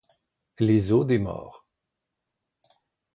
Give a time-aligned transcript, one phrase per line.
[0.69, 1.63] Les os des morts.